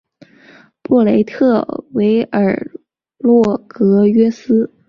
[0.81, 2.71] 布雷特维尔
[3.19, 4.73] 洛格约斯。